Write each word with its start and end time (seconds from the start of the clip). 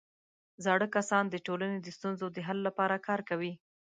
زاړه 0.63 0.87
کسان 0.95 1.23
د 1.29 1.35
ټولنې 1.45 1.77
د 1.81 1.87
ستونزو 1.97 2.25
د 2.31 2.37
حل 2.47 2.59
لپاره 2.67 3.03
کار 3.07 3.19
کوي 3.29 3.53